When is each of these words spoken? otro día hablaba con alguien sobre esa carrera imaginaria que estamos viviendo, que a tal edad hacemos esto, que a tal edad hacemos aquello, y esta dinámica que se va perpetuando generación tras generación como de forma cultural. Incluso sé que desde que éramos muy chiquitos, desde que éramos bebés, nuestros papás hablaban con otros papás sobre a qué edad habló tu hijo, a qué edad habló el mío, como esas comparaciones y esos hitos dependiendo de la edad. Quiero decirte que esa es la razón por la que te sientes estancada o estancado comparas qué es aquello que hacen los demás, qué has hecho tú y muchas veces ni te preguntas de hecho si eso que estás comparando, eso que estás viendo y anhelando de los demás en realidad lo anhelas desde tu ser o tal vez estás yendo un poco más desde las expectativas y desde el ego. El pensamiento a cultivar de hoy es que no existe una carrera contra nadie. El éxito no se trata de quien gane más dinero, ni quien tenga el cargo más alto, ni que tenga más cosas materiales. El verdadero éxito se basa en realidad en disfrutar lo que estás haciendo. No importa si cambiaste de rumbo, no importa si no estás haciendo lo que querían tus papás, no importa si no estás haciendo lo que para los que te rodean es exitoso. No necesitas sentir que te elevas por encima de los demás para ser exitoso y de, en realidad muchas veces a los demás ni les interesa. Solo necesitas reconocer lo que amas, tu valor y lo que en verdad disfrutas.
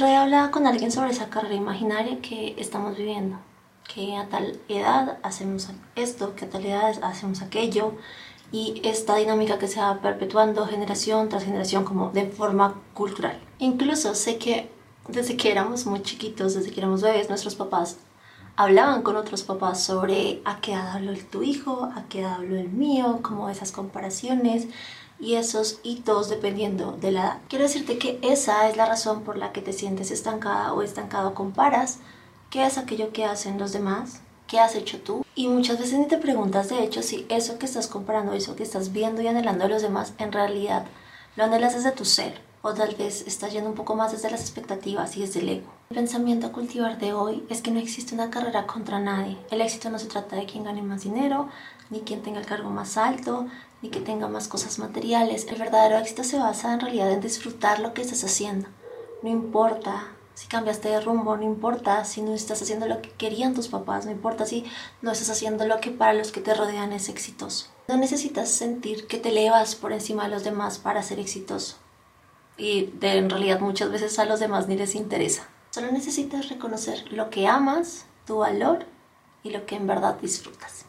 otro 0.00 0.08
día 0.08 0.22
hablaba 0.22 0.50
con 0.50 0.66
alguien 0.66 0.90
sobre 0.90 1.10
esa 1.10 1.28
carrera 1.28 1.56
imaginaria 1.56 2.22
que 2.22 2.54
estamos 2.56 2.96
viviendo, 2.96 3.36
que 3.86 4.16
a 4.16 4.30
tal 4.30 4.58
edad 4.66 5.18
hacemos 5.22 5.68
esto, 5.94 6.34
que 6.34 6.46
a 6.46 6.48
tal 6.48 6.64
edad 6.64 6.98
hacemos 7.02 7.42
aquello, 7.42 7.92
y 8.50 8.80
esta 8.82 9.16
dinámica 9.16 9.58
que 9.58 9.68
se 9.68 9.78
va 9.78 10.00
perpetuando 10.00 10.64
generación 10.64 11.28
tras 11.28 11.44
generación 11.44 11.84
como 11.84 12.08
de 12.12 12.24
forma 12.30 12.80
cultural. 12.94 13.38
Incluso 13.58 14.14
sé 14.14 14.38
que 14.38 14.70
desde 15.06 15.36
que 15.36 15.52
éramos 15.52 15.84
muy 15.84 16.00
chiquitos, 16.00 16.54
desde 16.54 16.70
que 16.70 16.80
éramos 16.80 17.02
bebés, 17.02 17.28
nuestros 17.28 17.54
papás 17.54 17.98
hablaban 18.60 19.00
con 19.00 19.16
otros 19.16 19.42
papás 19.42 19.82
sobre 19.82 20.42
a 20.44 20.60
qué 20.60 20.72
edad 20.72 20.96
habló 20.96 21.14
tu 21.30 21.42
hijo, 21.42 21.90
a 21.96 22.04
qué 22.10 22.20
edad 22.20 22.34
habló 22.34 22.56
el 22.56 22.68
mío, 22.68 23.20
como 23.22 23.48
esas 23.48 23.72
comparaciones 23.72 24.66
y 25.18 25.36
esos 25.36 25.80
hitos 25.82 26.28
dependiendo 26.28 26.92
de 26.92 27.10
la 27.10 27.20
edad. 27.20 27.38
Quiero 27.48 27.64
decirte 27.64 27.96
que 27.96 28.18
esa 28.20 28.68
es 28.68 28.76
la 28.76 28.84
razón 28.84 29.22
por 29.22 29.38
la 29.38 29.52
que 29.52 29.62
te 29.62 29.72
sientes 29.72 30.10
estancada 30.10 30.74
o 30.74 30.82
estancado 30.82 31.32
comparas 31.32 32.00
qué 32.50 32.66
es 32.66 32.76
aquello 32.76 33.14
que 33.14 33.24
hacen 33.24 33.58
los 33.58 33.72
demás, 33.72 34.20
qué 34.46 34.60
has 34.60 34.74
hecho 34.74 35.00
tú 35.00 35.24
y 35.34 35.48
muchas 35.48 35.78
veces 35.78 35.98
ni 35.98 36.06
te 36.06 36.18
preguntas 36.18 36.68
de 36.68 36.84
hecho 36.84 37.02
si 37.02 37.24
eso 37.30 37.58
que 37.58 37.64
estás 37.64 37.86
comparando, 37.86 38.34
eso 38.34 38.56
que 38.56 38.62
estás 38.62 38.92
viendo 38.92 39.22
y 39.22 39.26
anhelando 39.26 39.64
de 39.64 39.70
los 39.70 39.80
demás 39.80 40.12
en 40.18 40.32
realidad 40.32 40.84
lo 41.34 41.44
anhelas 41.44 41.76
desde 41.76 41.92
tu 41.92 42.04
ser 42.04 42.49
o 42.62 42.74
tal 42.74 42.94
vez 42.94 43.24
estás 43.26 43.52
yendo 43.52 43.70
un 43.70 43.76
poco 43.76 43.94
más 43.94 44.12
desde 44.12 44.30
las 44.30 44.42
expectativas 44.42 45.16
y 45.16 45.20
desde 45.20 45.40
el 45.40 45.48
ego. 45.48 45.72
El 45.88 45.96
pensamiento 45.96 46.46
a 46.46 46.52
cultivar 46.52 46.98
de 46.98 47.12
hoy 47.12 47.44
es 47.48 47.62
que 47.62 47.70
no 47.70 47.80
existe 47.80 48.14
una 48.14 48.30
carrera 48.30 48.66
contra 48.66 48.98
nadie. 48.98 49.38
El 49.50 49.60
éxito 49.60 49.88
no 49.90 49.98
se 49.98 50.06
trata 50.06 50.36
de 50.36 50.44
quien 50.44 50.64
gane 50.64 50.82
más 50.82 51.02
dinero, 51.02 51.48
ni 51.88 52.00
quien 52.00 52.22
tenga 52.22 52.40
el 52.40 52.46
cargo 52.46 52.70
más 52.70 52.96
alto, 52.96 53.46
ni 53.82 53.88
que 53.88 54.00
tenga 54.00 54.28
más 54.28 54.46
cosas 54.46 54.78
materiales. 54.78 55.46
El 55.48 55.58
verdadero 55.58 55.96
éxito 55.98 56.22
se 56.22 56.38
basa 56.38 56.74
en 56.74 56.80
realidad 56.80 57.10
en 57.10 57.20
disfrutar 57.20 57.80
lo 57.80 57.94
que 57.94 58.02
estás 58.02 58.22
haciendo. 58.24 58.68
No 59.22 59.30
importa 59.30 60.08
si 60.34 60.46
cambiaste 60.46 60.88
de 60.88 61.00
rumbo, 61.00 61.36
no 61.36 61.42
importa 61.42 62.04
si 62.04 62.22
no 62.22 62.34
estás 62.34 62.62
haciendo 62.62 62.86
lo 62.86 63.02
que 63.02 63.10
querían 63.10 63.54
tus 63.54 63.68
papás, 63.68 64.04
no 64.04 64.12
importa 64.12 64.46
si 64.46 64.64
no 65.02 65.12
estás 65.12 65.30
haciendo 65.30 65.66
lo 65.66 65.80
que 65.80 65.90
para 65.90 66.14
los 66.14 66.30
que 66.30 66.40
te 66.40 66.54
rodean 66.54 66.92
es 66.92 67.08
exitoso. 67.08 67.66
No 67.88 67.96
necesitas 67.96 68.50
sentir 68.50 69.06
que 69.06 69.18
te 69.18 69.30
elevas 69.30 69.74
por 69.74 69.92
encima 69.92 70.24
de 70.24 70.30
los 70.30 70.44
demás 70.44 70.78
para 70.78 71.02
ser 71.02 71.18
exitoso 71.18 71.76
y 72.60 72.92
de, 73.00 73.16
en 73.16 73.30
realidad 73.30 73.60
muchas 73.60 73.90
veces 73.90 74.18
a 74.18 74.26
los 74.26 74.38
demás 74.38 74.68
ni 74.68 74.76
les 74.76 74.94
interesa. 74.94 75.48
Solo 75.70 75.90
necesitas 75.90 76.48
reconocer 76.48 77.10
lo 77.10 77.30
que 77.30 77.46
amas, 77.46 78.06
tu 78.26 78.38
valor 78.38 78.84
y 79.42 79.50
lo 79.50 79.64
que 79.66 79.76
en 79.76 79.86
verdad 79.86 80.18
disfrutas. 80.20 80.84